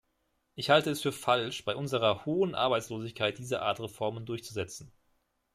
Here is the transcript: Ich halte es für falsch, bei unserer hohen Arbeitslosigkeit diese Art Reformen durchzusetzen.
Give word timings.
Ich 0.55 0.71
halte 0.71 0.89
es 0.89 1.03
für 1.03 1.11
falsch, 1.11 1.63
bei 1.63 1.75
unserer 1.75 2.25
hohen 2.25 2.55
Arbeitslosigkeit 2.55 3.37
diese 3.37 3.61
Art 3.61 3.79
Reformen 3.79 4.25
durchzusetzen. 4.25 4.91